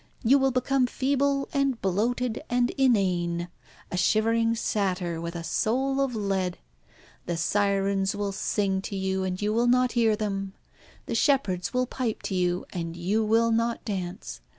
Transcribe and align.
You 0.23 0.39
will 0.39 0.49
become 0.49 0.87
feeble 0.87 1.47
and 1.53 1.79
bloated 1.79 2.41
and 2.49 2.71
inane 2.71 3.49
a 3.91 3.97
shivering 3.97 4.55
satyr 4.55 5.21
with 5.21 5.35
a 5.35 5.43
soul 5.43 5.99
of 6.01 6.15
lead. 6.15 6.57
The 7.27 7.37
sirens 7.37 8.15
will 8.15 8.31
sing 8.31 8.81
to 8.81 8.95
you, 8.95 9.23
and 9.23 9.39
you 9.39 9.53
will 9.53 9.67
not 9.67 9.91
hear 9.91 10.15
them. 10.15 10.53
The 11.05 11.13
shepherds 11.13 11.71
will 11.71 11.85
pipe 11.85 12.23
to 12.23 12.33
you, 12.33 12.65
and 12.73 12.97
you 12.97 13.23
will 13.23 13.51
not 13.51 13.85
dance. 13.85 14.41